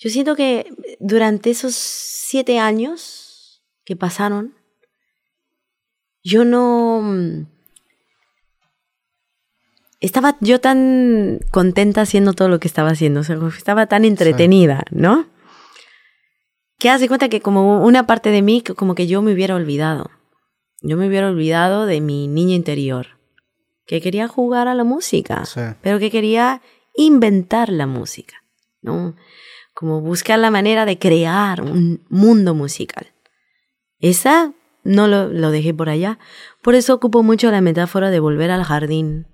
yo 0.00 0.10
siento 0.10 0.34
que 0.34 0.72
durante 0.98 1.50
esos 1.50 1.74
siete 1.74 2.58
años 2.58 3.62
que 3.84 3.94
pasaron, 3.96 4.54
yo 6.24 6.44
no... 6.44 7.00
mm, 7.02 7.46
Estaba 10.00 10.38
yo 10.40 10.60
tan 10.60 11.40
contenta 11.50 12.00
haciendo 12.00 12.32
todo 12.32 12.48
lo 12.48 12.58
que 12.58 12.68
estaba 12.68 12.88
haciendo, 12.90 13.20
o 13.20 13.24
sea, 13.24 13.36
estaba 13.56 13.86
tan 13.86 14.06
entretenida, 14.06 14.82
¿no? 14.90 15.26
Que 16.78 16.88
hace 16.88 17.06
cuenta 17.06 17.28
que 17.28 17.42
como 17.42 17.84
una 17.84 18.06
parte 18.06 18.30
de 18.30 18.40
mí, 18.40 18.62
como 18.62 18.94
que 18.94 19.06
yo 19.06 19.20
me 19.20 19.34
hubiera 19.34 19.54
olvidado. 19.54 20.10
Yo 20.80 20.96
me 20.96 21.06
hubiera 21.06 21.28
olvidado 21.28 21.84
de 21.84 22.00
mi 22.00 22.28
niña 22.28 22.54
interior, 22.54 23.18
que 23.84 24.00
quería 24.00 24.26
jugar 24.26 24.68
a 24.68 24.74
la 24.74 24.84
música, 24.84 25.44
Sí. 25.44 25.60
pero 25.82 25.98
que 25.98 26.10
quería 26.10 26.62
inventar 26.94 27.68
la 27.68 27.86
música, 27.86 28.36
¿no? 28.80 29.14
Como 29.80 30.02
buscar 30.02 30.38
la 30.38 30.50
manera 30.50 30.84
de 30.84 30.98
crear 30.98 31.62
un 31.62 32.04
mundo 32.10 32.54
musical. 32.54 33.06
Esa 33.98 34.52
no 34.84 35.08
lo, 35.08 35.30
lo 35.30 35.50
dejé 35.50 35.72
por 35.72 35.88
allá. 35.88 36.18
Por 36.60 36.74
eso 36.74 36.92
ocupo 36.92 37.22
mucho 37.22 37.50
la 37.50 37.62
metáfora 37.62 38.10
de 38.10 38.20
volver 38.20 38.50
al 38.50 38.62
jardín 38.62 39.26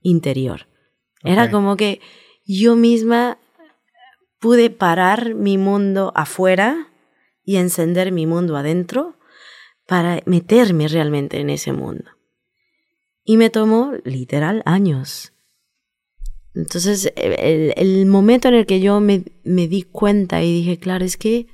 interior. 0.00 0.68
Era 1.24 1.50
como 1.50 1.76
que 1.76 2.00
yo 2.44 2.76
misma 2.76 3.38
pude 4.38 4.70
parar 4.70 5.34
mi 5.34 5.58
mundo 5.58 6.12
afuera 6.14 6.92
y 7.42 7.56
encender 7.56 8.12
mi 8.12 8.24
mundo 8.24 8.56
adentro 8.56 9.16
para 9.88 10.20
meterme 10.26 10.86
realmente 10.86 11.40
en 11.40 11.50
ese 11.50 11.72
mundo. 11.72 12.12
Y 13.24 13.36
me 13.36 13.50
tomó 13.50 13.94
literal 14.04 14.62
años. 14.64 15.32
Entonces, 16.58 17.12
el, 17.16 17.72
el 17.76 18.06
momento 18.06 18.48
en 18.48 18.54
el 18.54 18.66
que 18.66 18.80
yo 18.80 19.00
me, 19.00 19.24
me 19.44 19.68
di 19.68 19.82
cuenta 19.84 20.42
y 20.42 20.52
dije, 20.52 20.78
claro, 20.78 21.04
es 21.04 21.16
que 21.16 21.46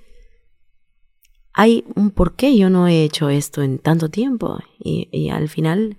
hay 1.52 1.84
un 1.94 2.10
por 2.10 2.34
qué 2.36 2.56
yo 2.56 2.70
no 2.70 2.88
he 2.88 3.04
hecho 3.04 3.28
esto 3.28 3.62
en 3.62 3.78
tanto 3.78 4.08
tiempo. 4.08 4.58
Y, 4.78 5.08
y 5.12 5.28
al 5.28 5.48
final 5.48 5.98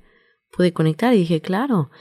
pude 0.51 0.73
conectar 0.73 1.13
y 1.13 1.19
dije, 1.19 1.39
claro, 1.39 1.91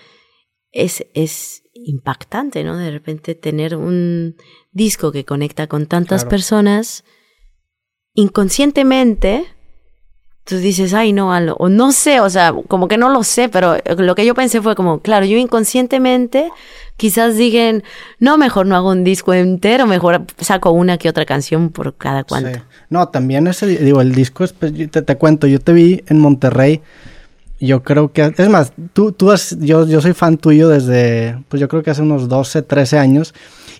es, 0.73 1.07
es 1.15 1.63
impactante, 1.75 2.65
¿no? 2.65 2.77
De 2.79 2.91
repente 2.91 3.35
tener 3.35 3.77
un 3.77 4.37
disco 4.73 5.13
que 5.13 5.25
conecta 5.25 5.67
con 5.67 5.87
tantas 5.87 6.23
Claro. 6.23 6.31
personas 6.31 7.05
inconscientemente. 8.15 9.47
Tú 10.45 10.59
dices, 10.59 10.93
ay, 10.93 11.15
no, 11.15 11.33
Aldo", 11.33 11.57
o 11.59 11.71
no 11.71 11.91
sé, 11.91 12.21
o 12.21 12.29
sea, 12.29 12.53
como 12.69 12.87
que 12.87 12.99
no 12.99 13.09
lo 13.09 13.25
sé, 13.25 13.49
pero 13.49 13.77
lo 13.97 14.15
que 14.15 14.27
yo 14.27 14.35
pensé 14.35 14.61
fue 14.61 14.75
como, 14.75 15.01
claro, 15.01 15.25
yo 15.25 15.39
inconscientemente 15.39 16.51
quizás 16.97 17.37
digan, 17.37 17.83
no, 18.19 18.37
mejor 18.37 18.67
no 18.67 18.77
hago 18.77 18.91
un 18.91 19.05
disco 19.05 19.33
entero, 19.33 19.87
mejor 19.87 20.25
saco 20.39 20.71
una 20.71 20.99
que 20.99 21.09
otra 21.09 21.25
canción 21.25 21.71
por 21.71 21.95
cada 21.95 22.25
cuanto. 22.25 22.51
Sí. 22.59 22.65
No, 22.91 23.09
también 23.09 23.47
ese, 23.47 23.67
digo, 23.67 24.01
el 24.01 24.15
disco, 24.15 24.45
es, 24.45 24.53
pues, 24.53 24.73
te, 24.91 25.03
te 25.03 25.17
cuento, 25.17 25.47
yo 25.47 25.61
te 25.61 25.73
vi 25.73 26.05
en 26.09 26.19
Monterrey, 26.21 26.83
yo 27.59 27.83
creo 27.83 28.13
que, 28.13 28.35
es 28.37 28.49
más, 28.49 28.73
tú, 28.93 29.13
tú 29.13 29.31
has, 29.31 29.57
yo, 29.59 29.87
yo 29.87 30.01
soy 30.01 30.13
fan 30.13 30.37
tuyo 30.37 30.69
desde, 30.69 31.39
pues 31.49 31.61
yo 31.61 31.69
creo 31.69 31.83
que 31.83 31.91
hace 31.91 32.03
unos 32.03 32.29
12, 32.29 32.63
13 32.63 32.99
años, 32.99 33.35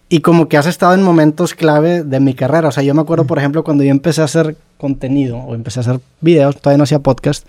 y 0.09 0.21
como 0.21 0.49
que 0.49 0.57
has 0.57 0.67
estado 0.67 0.95
en 0.95 1.03
momentos 1.03 1.55
clave 1.55 2.05
de 2.05 2.21
mi 2.21 2.35
carrera, 2.35 2.69
o 2.69 2.73
sea, 2.73 2.83
yo 2.83 2.95
me 2.95 3.03
acuerdo, 3.03 3.27
por 3.27 3.39
ejemplo, 3.39 3.65
cuando 3.65 3.85
yo 3.85 3.91
empecé 3.91 4.23
a 4.23 4.25
hacer 4.25 4.57
contenido, 4.79 5.39
o 5.39 5.55
empecé 5.55 5.81
a 5.81 5.83
hacer 5.83 6.01
videos, 6.21 6.57
todavía 6.61 6.79
no 6.79 6.85
hacía 6.85 6.99
podcast, 7.01 7.47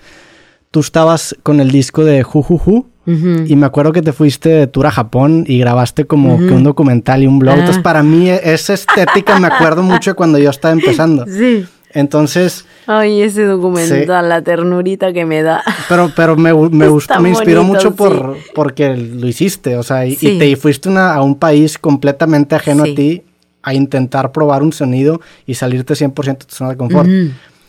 tú 0.71 0.79
estabas 0.81 1.35
con 1.43 1.59
el 1.59 1.71
disco 1.71 2.03
de 2.03 2.23
Jujuju, 2.23 2.85
Ujú. 3.07 3.43
y 3.47 3.55
me 3.55 3.65
acuerdo 3.67 3.91
que 3.91 4.01
te 4.01 4.13
fuiste 4.13 4.49
de 4.49 4.67
tour 4.67 4.87
a 4.87 4.91
Japón 4.91 5.43
y 5.47 5.59
grabaste 5.59 6.05
como 6.05 6.37
que 6.39 6.45
un 6.53 6.63
documental 6.63 7.21
y 7.21 7.27
un 7.27 7.37
blog. 7.39 7.53
Ah. 7.55 7.59
Entonces, 7.59 7.83
para 7.83 8.01
mí, 8.01 8.29
esa 8.29 8.73
estética 8.73 9.39
me 9.39 9.47
acuerdo 9.47 9.83
mucho 9.83 10.11
de 10.11 10.15
cuando 10.15 10.39
yo 10.39 10.49
estaba 10.49 10.71
empezando. 10.73 11.25
Sí. 11.27 11.65
Entonces, 11.93 12.65
Ay, 12.87 13.21
ese 13.21 13.45
documental, 13.45 14.27
la 14.27 14.41
ternurita 14.41 15.13
que 15.13 15.25
me 15.25 15.41
da. 15.43 15.63
pero, 15.87 16.11
pero 16.15 16.35
me, 16.35 16.53
me 16.53 16.87
gustó, 16.89 17.19
me 17.21 17.29
inspiró 17.29 17.61
bonito, 17.61 17.75
mucho 17.77 17.95
por, 17.95 18.35
porque 18.53 18.95
lo 18.97 19.27
hiciste. 19.27 19.77
O 19.77 19.83
sea, 19.83 20.05
y, 20.05 20.11
y 20.13 20.15
Sí. 20.15 20.37
te 20.37 20.47
y 20.49 20.55
fuiste 20.57 20.89
una- 20.89 21.13
a 21.13 21.21
un 21.21 21.35
país 21.35 21.77
completamente 21.77 22.55
ajeno 22.55 22.83
Sí. 22.85 22.91
a 22.91 22.95
ti 22.95 23.21
a 23.65 23.73
intentar 23.73 24.31
probar 24.31 24.63
un 24.63 24.71
sonido 24.71 25.19
y 25.45 25.55
salirte 25.55 25.95
100% 25.95 26.25
de 26.25 26.45
tu 26.45 26.55
zona 26.55 26.69
de 26.69 26.77
confort. 26.77 27.09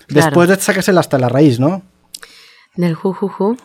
Después 0.09 0.49
de 0.49 0.57
sacas 0.57 0.89
el 0.89 0.99
hasta 0.99 1.19
la 1.19 1.29
raíz, 1.29 1.59
¿no? 1.59 1.83
Del 2.77 2.95
Jujuju, 2.95 3.57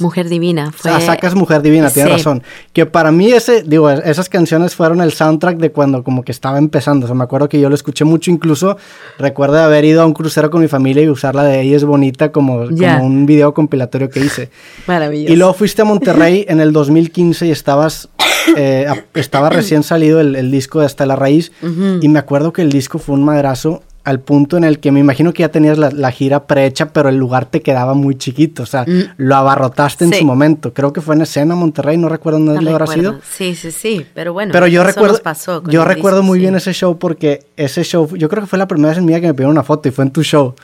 Mujer 0.00 0.28
Divina. 0.28 0.68
O 0.68 0.72
Fue... 0.72 0.90
sea, 0.90 1.00
sacas 1.00 1.34
Mujer 1.34 1.62
Divina, 1.62 1.90
tienes 1.90 2.12
Sí. 2.12 2.18
razón. 2.18 2.42
Que 2.72 2.86
para 2.86 3.12
mí 3.12 3.30
ese, 3.32 3.62
digo, 3.62 3.90
esas 3.90 4.28
canciones 4.28 4.74
fueron 4.74 5.00
el 5.00 5.12
soundtrack 5.12 5.58
de 5.58 5.70
cuando 5.72 6.02
como 6.04 6.22
que 6.24 6.32
estaba 6.32 6.58
empezando. 6.58 7.04
O 7.04 7.08
sea, 7.08 7.14
me 7.14 7.24
acuerdo 7.24 7.48
que 7.48 7.60
yo 7.60 7.68
lo 7.68 7.74
escuché 7.74 8.04
mucho, 8.04 8.30
incluso 8.30 8.76
recuerdo 9.18 9.56
de 9.56 9.62
haber 9.62 9.84
ido 9.84 10.02
a 10.02 10.06
un 10.06 10.12
crucero 10.14 10.50
con 10.50 10.60
mi 10.60 10.68
familia 10.68 11.02
y 11.02 11.08
usarla 11.08 11.44
de 11.44 11.60
ella 11.62 11.76
es 11.76 11.84
bonita 11.84 12.32
como, 12.32 12.68
Ya. 12.70 12.94
como 12.98 13.06
un 13.06 13.26
video 13.26 13.54
compilatorio 13.54 14.08
que 14.10 14.20
hice. 14.20 14.50
Maravilloso. 14.86 15.32
Y 15.32 15.36
luego 15.36 15.54
fuiste 15.54 15.82
a 15.82 15.84
Monterrey 15.84 16.44
en 16.48 16.60
el 16.60 16.72
2015 16.72 17.46
y 17.46 17.50
estabas, 17.50 18.08
eh, 18.56 18.86
estaba 19.14 19.50
recién 19.50 19.82
salido 19.82 20.20
el, 20.20 20.36
el 20.36 20.50
disco 20.50 20.80
de 20.80 20.86
Hasta 20.86 21.06
la 21.06 21.16
Raíz. 21.16 21.52
Y 22.00 22.08
me 22.08 22.18
acuerdo 22.18 22.52
que 22.52 22.62
el 22.62 22.70
disco 22.70 22.98
fue 22.98 23.14
un 23.14 23.24
madrazo 23.24 23.82
al 24.04 24.18
punto 24.20 24.56
en 24.56 24.64
el 24.64 24.80
que 24.80 24.90
me 24.90 24.98
imagino 24.98 25.32
que 25.32 25.42
ya 25.42 25.48
tenías 25.50 25.78
la, 25.78 25.90
la 25.90 26.10
gira 26.10 26.46
prehecha, 26.46 26.92
pero 26.92 27.08
el 27.08 27.16
lugar 27.16 27.46
te 27.46 27.62
quedaba 27.62 27.94
muy 27.94 28.16
chiquito. 28.16 28.64
O 28.64 28.66
sea, 28.66 28.84
lo 29.16 29.36
abarrotaste 29.36 30.04
en 30.04 30.10
Mm. 30.10 30.12
Sí. 30.14 30.18
su 30.20 30.24
momento. 30.26 30.74
Creo 30.74 30.92
que 30.92 31.00
fue 31.00 31.14
en 31.14 31.22
escena 31.22 31.54
Monterrey, 31.54 31.96
no 31.96 32.08
recuerdo 32.08 32.38
dónde 32.40 32.54
No 32.54 32.60
lo 32.62 32.70
habrá 32.72 32.86
sido. 32.88 33.20
Sí, 33.22 33.54
sí, 33.54 33.70
sí. 33.70 34.04
Pero 34.14 34.32
bueno, 34.32 34.50
Pero 34.52 34.66
yo 34.66 34.80
eso 34.82 34.88
recuerdo, 34.88 35.12
nos 35.12 35.20
pasó 35.20 35.62
yo 35.68 35.84
recuerdo 35.84 36.18
disco, 36.18 36.26
muy 36.26 36.38
sí. 36.38 36.42
bien 36.42 36.54
ese 36.56 36.72
show 36.72 36.98
porque 36.98 37.44
ese 37.56 37.84
show, 37.84 38.08
yo 38.16 38.28
creo 38.28 38.42
que 38.42 38.48
fue 38.48 38.58
la 38.58 38.66
primera 38.66 38.88
vez 38.88 38.98
en 38.98 39.04
mi 39.04 39.12
vida 39.12 39.20
que 39.20 39.28
me 39.28 39.34
pidieron 39.34 39.52
una 39.52 39.62
foto 39.62 39.88
y 39.88 39.92
fue 39.92 40.04
en 40.04 40.10
tu 40.10 40.22
show. 40.24 40.54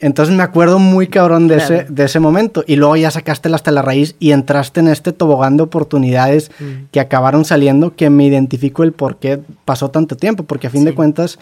Entonces 0.00 0.34
me 0.34 0.42
acuerdo 0.42 0.78
muy 0.80 1.06
cabrón 1.06 1.46
de, 1.48 1.56
Claro. 1.56 1.74
ese, 1.76 1.86
de 1.88 2.04
ese 2.04 2.18
momento. 2.20 2.64
Y 2.66 2.76
luego 2.76 2.96
ya 2.96 3.10
sacaste 3.10 3.48
hasta 3.54 3.70
la 3.70 3.82
raíz 3.82 4.16
y 4.18 4.32
entraste 4.32 4.80
en 4.80 4.88
este 4.88 5.12
tobogán 5.12 5.56
de 5.56 5.62
oportunidades 5.62 6.50
Mm. 6.58 6.64
que 6.90 7.00
acabaron 7.00 7.44
saliendo 7.44 7.94
que 7.94 8.10
me 8.10 8.26
identifico 8.26 8.82
el 8.82 8.92
por 8.92 9.16
qué 9.16 9.38
pasó 9.64 9.90
tanto 9.90 10.16
tiempo. 10.16 10.42
Porque 10.42 10.66
a 10.66 10.70
fin 10.70 10.84
de 10.84 10.90
Sí. 10.90 10.96
cuentas, 10.96 11.38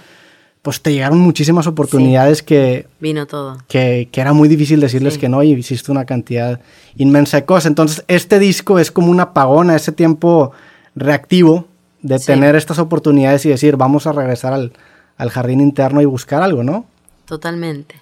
pues 0.62 0.82
te 0.82 0.92
llegaron 0.92 1.18
muchísimas 1.18 1.66
oportunidades 1.66 2.42
que, 2.42 2.86
Vino 3.00 3.26
todo. 3.26 3.58
que, 3.68 4.08
que 4.12 4.20
era 4.20 4.32
muy 4.32 4.48
difícil 4.48 4.80
decirles 4.80 5.14
Sí. 5.14 5.20
que 5.20 5.28
no 5.28 5.42
y 5.42 5.52
hiciste 5.52 5.90
una 5.92 6.04
cantidad 6.04 6.60
inmensa 6.96 7.38
de 7.38 7.44
cosas. 7.46 7.66
Entonces, 7.66 8.04
este 8.08 8.38
disco 8.38 8.78
es 8.78 8.90
como 8.90 9.10
un 9.10 9.20
apagón 9.20 9.70
a 9.70 9.76
ese 9.76 9.92
tiempo 9.92 10.52
reactivo 10.94 11.66
de 12.02 12.18
Sí. 12.18 12.26
tener 12.26 12.56
estas 12.56 12.78
oportunidades 12.78 13.44
y 13.46 13.48
decir, 13.50 13.76
vamos 13.76 14.06
a 14.06 14.12
regresar 14.12 14.52
al, 14.52 14.72
al 15.16 15.30
jardín 15.30 15.60
interno 15.60 16.00
y 16.02 16.04
buscar 16.06 16.42
algo, 16.42 16.62
¿no? 16.64 16.86
Totalmente. 17.24 17.96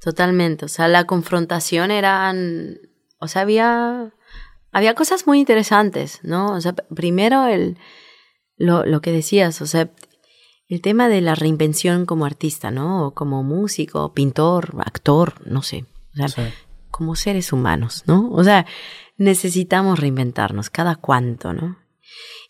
Totalmente. 0.00 0.64
O 0.64 0.68
sea, 0.68 0.88
la 0.88 1.04
confrontación 1.04 1.90
eran. 1.90 2.78
O 3.18 3.28
sea, 3.28 3.42
había. 3.42 4.12
Había 4.72 4.94
cosas 4.94 5.26
muy 5.26 5.38
interesantes, 5.38 6.18
¿no? 6.22 6.52
O 6.52 6.60
sea, 6.60 6.72
primero 6.72 7.46
el. 7.46 7.78
Lo, 8.56 8.84
lo 8.84 9.00
que 9.00 9.12
decías, 9.12 9.60
o 9.62 9.66
sea, 9.66 9.88
el 10.68 10.80
tema 10.80 11.08
de 11.08 11.20
la 11.20 11.34
reinvención 11.34 12.06
como 12.06 12.24
artista, 12.24 12.70
¿no? 12.70 13.06
O 13.06 13.14
como 13.14 13.42
músico, 13.42 14.12
pintor, 14.14 14.74
actor, 14.84 15.34
no 15.46 15.62
sé. 15.62 15.84
O 16.14 16.16
sea, 16.16 16.28
Sí. 16.28 16.42
como 16.90 17.16
seres 17.16 17.52
humanos, 17.52 18.04
¿no? 18.06 18.30
O 18.30 18.44
sea, 18.44 18.66
necesitamos 19.16 19.98
reinventarnos 19.98 20.70
cada 20.70 20.96
cuánto, 20.96 21.52
¿no? 21.52 21.78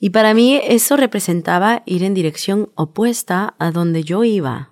Y 0.01 0.11
para 0.11 0.35
mí 0.35 0.61
eso 0.63 0.97
representaba 0.97 1.83
ir 1.87 2.03
en 2.03 2.15
dirección 2.15 2.71
opuesta 2.75 3.55
a 3.59 3.71
donde 3.71 4.03
yo 4.03 4.23
iba. 4.25 4.71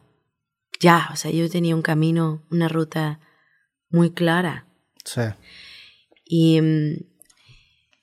Ya, 0.81 1.09
o 1.13 1.17
sea, 1.17 1.31
yo 1.31 1.49
tenía 1.49 1.75
un 1.77 1.83
camino, 1.83 2.43
una 2.51 2.69
ruta 2.69 3.21
muy 3.89 4.11
clara. 4.11 4.67
Sí. 5.05 5.23
Y 6.25 6.61
mm, 6.61 7.05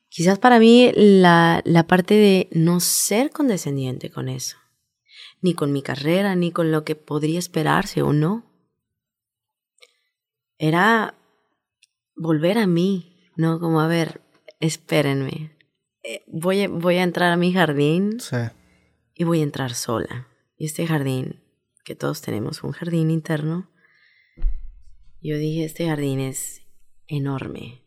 quizás 0.09 0.39
para 0.39 0.59
mí 0.59 0.91
la, 0.95 1.61
la 1.65 1.85
parte 1.87 2.13
de 2.15 2.49
no 2.51 2.79
ser 2.79 3.31
condescendiente 3.31 4.09
con 4.09 4.29
eso, 4.29 4.57
ni 5.41 5.53
con 5.53 5.71
mi 5.71 5.81
carrera, 5.81 6.35
ni 6.35 6.51
con 6.51 6.71
lo 6.71 6.83
que 6.83 6.95
podría 6.95 7.39
esperarse 7.39 8.01
o 8.01 8.13
no, 8.13 8.45
era 10.57 11.15
volver 12.15 12.57
a 12.57 12.67
mí, 12.67 13.17
¿no? 13.35 13.59
Como 13.59 13.79
a 13.79 13.87
ver, 13.87 14.21
espérenme, 14.59 15.55
eh, 16.03 16.23
voy, 16.27 16.63
a- 16.63 16.67
voy 16.69 16.95
a 16.97 17.03
entrar 17.03 17.31
a 17.31 17.37
mi 17.37 17.53
jardín 17.53 18.19
Sí. 18.19 18.35
y 19.13 19.23
voy 19.23 19.39
a 19.39 19.43
entrar 19.43 19.73
sola. 19.73 20.27
Y 20.57 20.65
este 20.65 20.85
jardín, 20.85 21.41
que 21.85 21.95
todos 21.95 22.21
tenemos 22.21 22.63
un 22.63 22.71
jardín 22.71 23.09
interno, 23.09 23.69
yo 25.21 25.37
dije, 25.37 25.63
este 25.65 25.87
jardín 25.87 26.19
es 26.19 26.61
enorme 27.07 27.81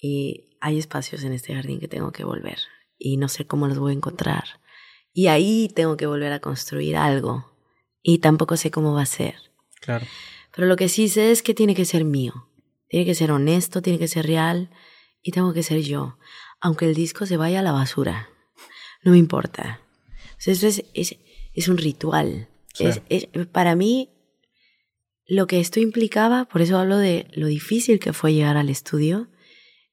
y 0.00 0.56
hay 0.60 0.78
espacios 0.78 1.22
en 1.24 1.32
este 1.32 1.54
jardín 1.54 1.78
que 1.80 1.88
tengo 1.88 2.10
que 2.12 2.24
volver 2.24 2.58
y 2.96 3.16
no 3.16 3.28
sé 3.28 3.46
cómo 3.46 3.66
los 3.68 3.78
voy 3.78 3.92
a 3.92 3.96
encontrar. 3.96 4.44
Y 5.12 5.26
ahí 5.26 5.70
tengo 5.74 5.96
que 5.96 6.06
volver 6.06 6.32
a 6.32 6.40
construir 6.40 6.96
algo 6.96 7.52
y 8.02 8.18
tampoco 8.18 8.56
sé 8.56 8.70
cómo 8.70 8.94
va 8.94 9.02
a 9.02 9.06
ser. 9.06 9.34
Claro. 9.80 10.06
Pero 10.54 10.66
lo 10.66 10.76
que 10.76 10.88
sí 10.88 11.08
sé 11.08 11.30
es 11.30 11.42
que 11.42 11.54
tiene 11.54 11.74
que 11.74 11.84
ser 11.84 12.04
mío. 12.04 12.48
Tiene 12.88 13.04
que 13.04 13.14
ser 13.14 13.30
honesto, 13.30 13.82
tiene 13.82 13.98
que 13.98 14.08
ser 14.08 14.26
real 14.26 14.70
y 15.22 15.32
tengo 15.32 15.52
que 15.52 15.62
ser 15.62 15.82
yo. 15.82 16.18
Aunque 16.60 16.86
el 16.86 16.94
disco 16.94 17.26
se 17.26 17.36
vaya 17.36 17.60
a 17.60 17.62
la 17.62 17.72
basura. 17.72 18.28
No 19.02 19.12
me 19.12 19.18
importa. 19.18 19.80
Sea, 20.38 20.52
eso 20.52 20.66
es, 20.66 20.84
es, 20.94 21.16
es 21.52 21.68
un 21.68 21.78
ritual. 21.78 22.48
Es, 22.78 23.28
para 23.52 23.74
mí, 23.74 24.10
lo 25.26 25.46
que 25.46 25.60
esto 25.60 25.80
implicaba, 25.80 26.46
por 26.46 26.62
eso 26.62 26.78
hablo 26.78 26.96
de 26.96 27.28
lo 27.32 27.46
difícil 27.46 27.98
que 27.98 28.12
fue 28.12 28.32
llegar 28.32 28.56
al 28.56 28.68
estudio, 28.68 29.28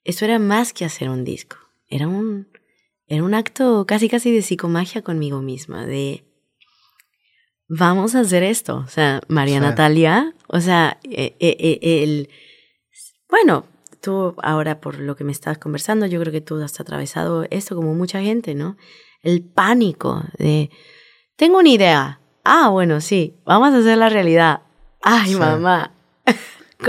esto 0.03 0.25
era 0.25 0.39
más 0.39 0.73
que 0.73 0.85
hacer 0.85 1.09
un 1.09 1.23
disco. 1.23 1.57
Era 1.87 2.07
un, 2.07 2.47
era 3.07 3.23
un 3.23 3.33
acto 3.33 3.85
casi 3.85 4.09
casi 4.09 4.31
de 4.31 4.41
psicomagia 4.41 5.01
conmigo 5.01 5.41
misma, 5.41 5.85
de 5.85 6.25
vamos 7.67 8.15
a 8.15 8.21
hacer 8.21 8.43
esto. 8.43 8.77
O 8.77 8.87
sea, 8.87 9.21
María 9.27 9.59
Natalia, 9.59 10.33
o 10.47 10.59
sea, 10.59 10.97
eh, 11.03 11.35
eh, 11.39 11.57
eh, 11.59 12.03
el, 12.03 12.29
bueno, 13.29 13.65
tú 14.01 14.35
ahora 14.41 14.79
por 14.79 14.99
lo 14.99 15.15
que 15.15 15.23
me 15.23 15.31
estás 15.31 15.57
conversando, 15.57 16.05
yo 16.05 16.19
creo 16.19 16.31
que 16.31 16.41
tú 16.41 16.61
has 16.61 16.79
atravesado 16.79 17.45
esto 17.49 17.75
como 17.75 17.93
mucha 17.93 18.21
gente, 18.21 18.55
¿no? 18.55 18.77
El 19.21 19.43
pánico 19.43 20.23
de, 20.37 20.69
tengo 21.35 21.59
una 21.59 21.69
idea. 21.69 22.19
Ah, 22.43 22.69
bueno, 22.69 23.01
sí, 23.01 23.35
vamos 23.45 23.73
a 23.73 23.77
hacer 23.79 23.97
la 23.97 24.09
realidad. 24.09 24.61
Ay, 25.01 25.35
mamá. 25.35 25.94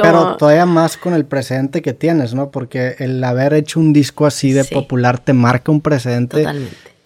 Pero 0.03 0.37
todavía 0.37 0.67
más 0.67 0.97
con 0.97 1.15
el 1.15 1.25
precedente 1.25 1.83
que 1.83 1.93
tienes, 1.93 2.35
¿no? 2.35 2.51
Porque 2.51 2.97
el 2.99 3.23
haber 3.23 3.55
hecho 3.55 3.81
un 3.81 3.93
disco 3.93 4.27
así 4.27 4.53
de 4.53 4.65
popular 4.65 5.19
te 5.19 5.33
marca 5.33 5.73
un 5.73 5.81
precedente 5.81 6.45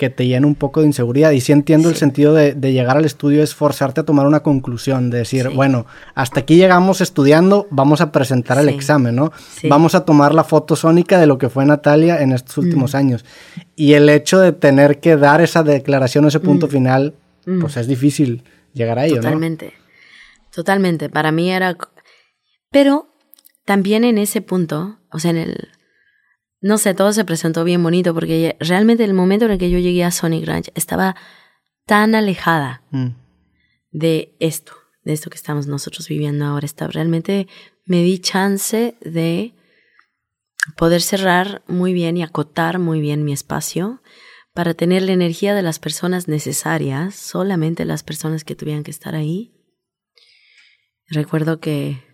que 0.01 0.09
te 0.09 0.27
llena 0.27 0.47
un 0.47 0.55
poco 0.55 0.81
de 0.81 0.87
inseguridad. 0.87 1.33
Y 1.33 1.43
sí 1.43 1.53
entiendo 1.53 1.91
el 1.91 1.95
sentido 1.95 2.33
de, 2.33 2.55
llegar 2.55 2.97
al 2.97 3.05
estudio 3.05 3.43
es 3.43 3.55
forzarte 3.55 4.01
a 4.01 4.05
tomar 4.05 4.27
una 4.27 4.41
conclusión, 4.41 5.11
de 5.11 5.19
decir, 5.19 5.51
bueno, 5.51 5.85
hasta 6.15 6.41
aquí 6.41 6.57
llegamos 6.57 7.03
estudiando, 7.03 7.69
vamos 7.71 8.01
a 8.01 8.11
presentar 8.11 8.59
el 8.59 8.71
examen, 8.71 9.15
¿no? 9.15 9.31
Vamos 9.69 9.95
a 9.95 10.07
tomar 10.07 10.35
la 10.35 10.43
foto 10.43 10.75
sónica 10.75 11.21
de 11.21 11.27
lo 11.27 11.37
que 11.37 11.51
fue 11.51 11.67
Natalia 11.67 12.23
en 12.23 12.33
estos 12.33 12.57
últimos 12.57 12.95
mm. 12.95 12.97
años. 12.97 13.27
Y 13.77 13.93
el 13.93 14.09
hecho 14.09 14.39
de 14.39 14.53
tener 14.53 15.01
que 15.01 15.19
dar 15.19 15.43
esa 15.43 15.63
declaración, 15.63 16.25
ese 16.25 16.41
punto 16.41 16.67
mm. 16.67 16.71
final, 16.71 17.15
mm. 17.45 17.61
pues 17.61 17.77
es 17.77 17.87
difícil 17.87 18.43
llegar 18.73 18.99
a 18.99 19.05
ello, 19.05 19.17
Totalmente. 19.17 19.75
Totalmente. 20.51 21.11
Para 21.11 21.31
mí 21.31 21.51
era... 21.51 21.77
Pero 22.71 23.15
también 23.65 24.05
en 24.05 24.19
ese 24.19 24.41
punto, 24.43 24.99
o 25.11 25.19
sea, 25.19 25.31
en 25.33 25.39
el 25.39 25.69
no 26.61 26.77
sé, 26.77 26.95
todo 26.95 27.13
se 27.13 27.25
presentó 27.25 27.65
bien 27.65 27.83
bonito 27.83 28.13
porque 28.15 28.57
realmente 28.61 29.05
el 29.05 29.15
momento 29.15 29.47
en 29.47 29.53
el 29.53 29.59
que 29.59 29.71
yo 29.71 29.79
llegué 29.79 30.05
a 30.05 30.11
Sonic 30.11 30.47
Ranch 30.47 30.71
estaba 30.75 31.17
tan 31.87 32.15
alejada 32.15 32.83
mm. 32.91 33.09
de 33.91 34.37
esto, 34.41 34.73
de 35.03 35.15
esto 35.15 35.31
que 35.31 35.37
estamos 35.37 35.67
nosotros 35.67 36.07
viviendo 36.09 36.45
ahora. 36.45 36.67
Está, 36.67 36.87
realmente 36.87 37.49
me 37.87 38.03
di 38.03 38.19
chance 38.19 38.95
de 39.01 39.55
poder 40.77 41.01
cerrar 41.01 41.63
muy 41.67 41.95
bien 41.95 42.19
y 42.19 42.23
acotar 42.23 42.79
muy 42.79 43.01
bien 43.01 43.25
mi 43.25 43.33
espacio 43.33 44.03
para 44.53 44.75
tener 44.75 45.03
la 45.03 45.13
energía 45.13 45.55
de 45.55 45.63
las 45.63 45.79
personas 45.79 46.29
necesarias, 46.29 47.15
solamente 47.15 47.87
las 47.87 48.03
personas 48.03 48.45
que 48.45 48.55
tuvieran 48.55 48.85
que 48.85 48.91
estar 48.91 49.15
ahí. 49.15 49.55
Recuerdo 51.07 51.61
que 51.61 52.10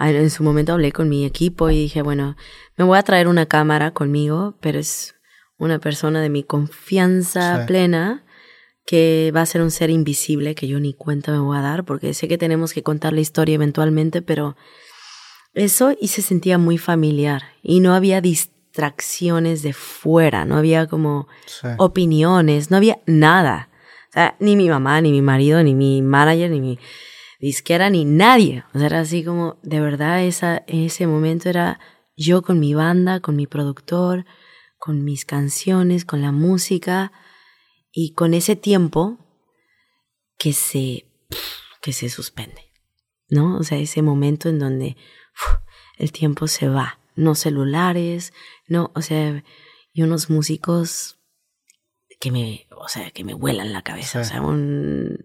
en 0.00 0.30
su 0.30 0.42
momento 0.42 0.72
hablé 0.72 0.92
con 0.92 1.08
mi 1.08 1.24
equipo 1.24 1.70
y 1.70 1.76
dije, 1.76 2.02
bueno, 2.02 2.36
me 2.76 2.84
voy 2.84 2.98
a 2.98 3.02
traer 3.02 3.28
una 3.28 3.46
cámara 3.46 3.90
conmigo, 3.92 4.56
pero 4.60 4.78
es 4.78 5.14
una 5.58 5.78
persona 5.78 6.22
de 6.22 6.30
mi 6.30 6.42
confianza 6.42 7.64
plena 7.66 8.24
que 8.86 9.30
va 9.36 9.42
a 9.42 9.46
ser 9.46 9.60
un 9.60 9.70
ser 9.70 9.90
invisible 9.90 10.54
que 10.54 10.66
yo 10.66 10.80
ni 10.80 10.94
cuenta 10.94 11.32
me 11.32 11.38
voy 11.38 11.58
a 11.58 11.60
dar, 11.60 11.84
porque 11.84 12.14
sé 12.14 12.28
que 12.28 12.38
tenemos 12.38 12.72
que 12.72 12.82
contar 12.82 13.12
la 13.12 13.20
historia 13.20 13.54
eventualmente, 13.54 14.22
pero 14.22 14.56
eso 15.52 15.94
y 16.00 16.08
se 16.08 16.22
sentía 16.22 16.58
muy 16.58 16.78
familiar 16.78 17.42
y 17.62 17.80
no 17.80 17.94
había 17.94 18.20
distracciones 18.20 19.62
de 19.62 19.74
fuera, 19.74 20.44
no 20.44 20.56
había 20.56 20.86
como 20.86 21.28
opiniones, 21.76 22.70
no 22.70 22.78
había 22.78 23.00
nada. 23.06 23.68
O 24.08 24.12
sea, 24.12 24.36
ni 24.40 24.56
mi 24.56 24.68
mamá, 24.68 25.00
ni 25.00 25.12
mi 25.12 25.22
marido, 25.22 25.62
ni 25.62 25.74
mi 25.74 26.02
manager, 26.02 26.50
ni 26.50 26.60
mi 26.60 26.78
disquera 27.40 27.90
ni 27.90 28.04
nadie. 28.04 28.64
O 28.74 28.78
sea, 28.78 28.86
era 28.86 29.00
así 29.00 29.24
como, 29.24 29.58
de 29.62 29.80
verdad, 29.80 30.22
esa, 30.22 30.58
ese 30.66 31.06
momento 31.06 31.48
era 31.48 31.80
yo 32.16 32.42
con 32.42 32.60
mi 32.60 32.74
banda, 32.74 33.20
con 33.20 33.34
mi 33.34 33.46
productor, 33.46 34.26
con 34.78 35.04
mis 35.04 35.24
canciones, 35.24 36.04
con 36.04 36.20
la 36.20 36.32
música 36.32 37.12
y 37.92 38.14
con 38.14 38.34
ese 38.34 38.56
tiempo 38.56 39.18
que 40.38 40.52
se, 40.52 41.06
que 41.80 41.92
se 41.92 42.10
suspende, 42.10 42.72
¿no? 43.28 43.58
O 43.58 43.62
sea, 43.62 43.78
ese 43.78 44.02
momento 44.02 44.48
en 44.48 44.58
donde 44.58 44.96
el 45.98 46.12
tiempo 46.12 46.46
se 46.46 46.68
va, 46.68 47.00
no 47.16 47.34
celulares, 47.34 48.32
no, 48.68 48.90
o 48.94 49.02
sea, 49.02 49.44
y 49.92 50.02
unos 50.02 50.30
músicos 50.30 51.18
que 52.20 52.30
me, 52.30 52.66
o 52.76 52.88
sea, 52.88 53.10
que 53.10 53.24
me 53.24 53.34
vuelan 53.34 53.72
la 53.72 53.82
cabeza, 53.82 54.20
o 54.20 54.24
sea, 54.24 54.42
un 54.42 55.24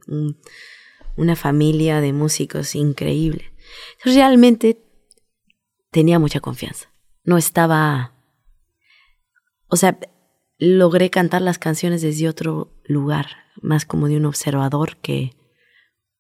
una 1.18 1.36
familia 1.36 2.02
de 2.02 2.14
músicos 2.14 2.76
increíble. 2.76 3.54
Realmente 4.04 4.80
tenía 5.92 6.20
mucha 6.20 6.40
confianza. 6.40 6.90
No 7.24 7.38
estaba... 7.38 8.14
O 9.68 9.78
sea, 9.78 9.98
logré 10.58 11.10
cantar 11.10 11.42
las 11.42 11.58
canciones 11.58 12.02
desde 12.02 12.30
otro 12.30 12.72
lugar, 12.86 13.28
más 13.62 13.86
como 13.86 14.08
de 14.08 14.18
un 14.18 14.26
observador 14.26 14.98
que 14.98 15.32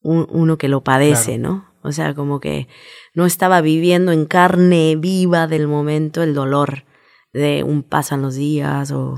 uno 0.01 0.57
que 0.57 0.67
lo 0.67 0.83
padece, 0.83 1.39
¿no? 1.39 1.73
O 1.81 1.91
sea, 1.91 2.13
como 2.13 2.39
que 2.39 2.67
no 3.13 3.25
estaba 3.25 3.61
viviendo 3.61 4.11
en 4.11 4.25
carne 4.25 4.95
viva 4.95 5.47
del 5.47 5.67
momento 5.67 6.21
el 6.21 6.33
dolor 6.35 6.85
de 7.33 7.63
un 7.63 7.83
pasan 7.83 8.21
los 8.21 8.35
días 8.35 8.91
o 8.91 9.17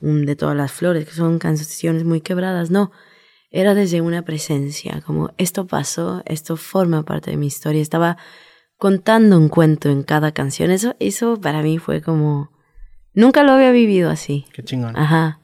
un 0.00 0.26
de 0.26 0.36
todas 0.36 0.56
las 0.56 0.72
flores, 0.72 1.06
que 1.06 1.12
son 1.12 1.38
canciones 1.38 2.04
muy 2.04 2.20
quebradas, 2.20 2.70
no 2.70 2.92
era 3.50 3.74
desde 3.74 4.00
una 4.00 4.22
presencia, 4.22 5.02
como 5.04 5.32
esto 5.38 5.66
pasó, 5.66 6.22
esto 6.26 6.56
forma 6.56 7.04
parte 7.04 7.30
de 7.30 7.36
mi 7.36 7.46
historia. 7.46 7.80
Estaba 7.80 8.18
contando 8.76 9.38
un 9.38 9.48
cuento 9.48 9.88
en 9.88 10.02
cada 10.02 10.32
canción. 10.32 10.70
Eso, 10.70 10.94
eso 11.00 11.40
para 11.40 11.62
mí 11.62 11.78
fue 11.78 12.02
como... 12.02 12.50
Nunca 13.14 13.42
lo 13.42 13.52
había 13.52 13.72
vivido 13.72 14.10
así. 14.10 14.46
Qué 14.52 14.62
chingón. 14.62 14.96
Ajá. 14.96 15.40